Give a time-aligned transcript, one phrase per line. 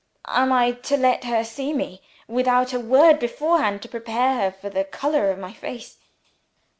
[0.27, 4.67] 'Am I to let her see me, without a word beforehand to prepare her for
[4.67, 5.99] the color of my face?'"